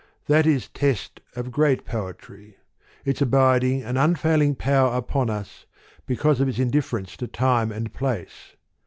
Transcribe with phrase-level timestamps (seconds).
[0.25, 2.57] That is test of great poetry:
[3.05, 5.67] its abiding and un failing power upon us,
[6.07, 8.55] because of its indif ference to time and place.